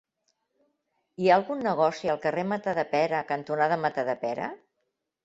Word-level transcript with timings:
Hi 1.23 1.27
ha 1.27 1.35
algun 1.35 1.61
negoci 1.67 2.09
al 2.13 2.19
carrer 2.23 2.45
Matadepera 2.53 3.21
cantonada 3.33 3.79
Matadepera? 3.83 4.49